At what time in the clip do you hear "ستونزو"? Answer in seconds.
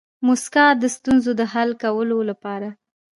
0.95-1.31